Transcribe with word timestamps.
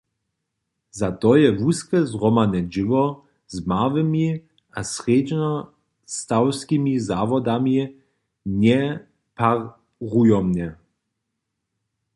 Za 0.99 1.09
to 1.21 1.29
je 1.41 1.49
wuske 1.61 1.99
zhromadne 2.11 2.61
dźěło 2.73 3.05
z 3.55 3.57
małymi 3.71 4.27
a 4.79 4.81
srjedźnostawskimi 4.93 6.93
zawodami 7.09 7.77
njeparujomne. 8.61 10.67